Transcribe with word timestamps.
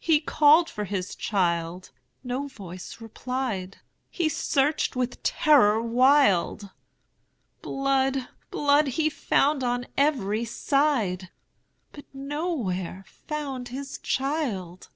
He 0.00 0.18
called 0.20 0.70
his 0.70 1.14
child,—no 1.14 2.48
voice 2.48 3.00
replied,—He 3.00 4.28
searched 4.28 4.96
with 4.96 5.22
terror 5.22 5.80
wild; 5.80 6.70
Blood, 7.62 8.26
blood, 8.50 8.88
he 8.98 9.08
found 9.08 9.62
on 9.62 9.86
every 9.96 10.44
side, 10.44 11.30
But 11.92 12.06
nowhere 12.12 13.04
found 13.28 13.68
his 13.68 13.98
child. 13.98 14.88